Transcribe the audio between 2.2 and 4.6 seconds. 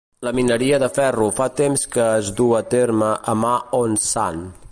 es du a terme a Ma On Shan.